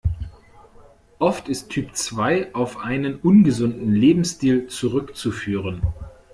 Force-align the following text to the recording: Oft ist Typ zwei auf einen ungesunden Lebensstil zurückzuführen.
Oft 1.19 1.47
ist 1.47 1.69
Typ 1.69 1.95
zwei 1.95 2.55
auf 2.55 2.77
einen 2.77 3.17
ungesunden 3.19 3.93
Lebensstil 3.93 4.65
zurückzuführen. 4.65 5.83